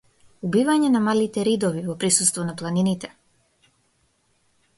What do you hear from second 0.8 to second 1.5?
на малите